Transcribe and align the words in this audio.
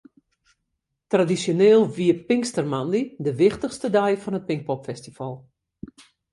Tradisjoneel 1.11 1.83
wie 1.95 2.13
pinkstermoandei 2.27 3.03
de 3.25 3.31
wichtichste 3.39 3.87
dei 3.95 4.13
fan 4.23 4.37
it 4.39 4.47
Pinkpopfestival. 4.49 5.35